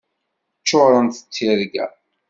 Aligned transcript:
Ččurent 0.61 1.21
d 1.25 1.29
tirga. 1.33 1.85